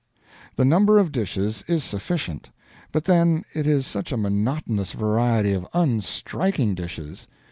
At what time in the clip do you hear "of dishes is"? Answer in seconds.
0.97-1.83